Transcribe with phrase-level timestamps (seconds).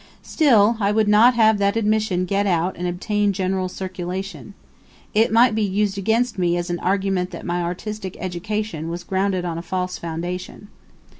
[0.23, 4.55] Still, I would not have that admission get out and obtain general circulation.
[5.13, 9.45] It might be used against me as an argument that my artistic education was grounded
[9.45, 10.69] on a false foundation.